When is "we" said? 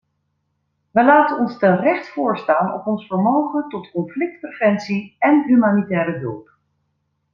0.91-1.03